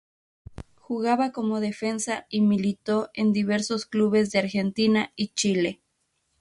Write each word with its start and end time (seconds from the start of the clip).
Jugaba 0.79 1.31
como 1.31 1.59
defensa 1.59 2.25
y 2.31 2.41
militó 2.41 3.11
en 3.13 3.33
diversos 3.33 3.85
clubes 3.85 4.31
de 4.31 4.39
Argentina 4.39 5.13
y 5.15 5.27
Chile. 5.35 5.79